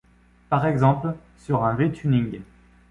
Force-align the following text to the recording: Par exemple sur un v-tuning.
Par 0.49 0.65
exemple 0.65 1.15
sur 1.37 1.63
un 1.63 1.75
v-tuning. 1.75 2.41